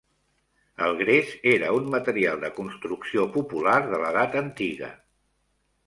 [0.85, 4.95] El gres era un material de construcció popular de l'edat antiga.